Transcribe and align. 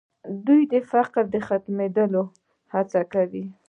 دوی 0.45 0.61
د 0.71 0.73
فقر 0.91 1.23
د 1.33 1.35
ختمولو 1.47 2.23
هڅه 2.73 3.01
کوي. 3.13 3.45